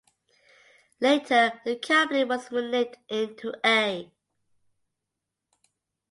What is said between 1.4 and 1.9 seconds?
the